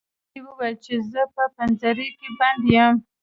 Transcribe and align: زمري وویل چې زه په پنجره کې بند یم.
زمري 0.09 0.39
وویل 0.47 0.75
چې 0.85 0.93
زه 1.11 1.21
په 1.35 1.43
پنجره 1.55 2.07
کې 2.19 2.29
بند 2.39 2.61
یم. 2.75 2.93